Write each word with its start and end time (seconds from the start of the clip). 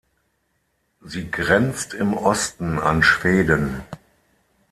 Sie 1.01 1.29
grenzt 1.29 1.93
im 1.93 2.15
Osten 2.15 2.79
an 2.79 3.03
Schweden. 3.03 3.83